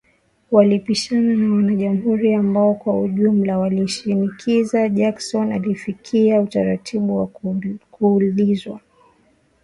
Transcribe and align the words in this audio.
Walipishana 0.51 1.33
na 1.33 1.53
wanajamhuri 1.55 2.33
ambao 2.33 2.73
kwa 2.75 3.01
ujumla 3.01 3.59
walimshinikiza 3.59 4.89
Jackson, 4.89 5.51
alifikia 5.51 6.41
utaratibu 6.41 7.17
wa 7.17 7.27
kuulizwa 7.91 8.73
maswali 8.79 8.83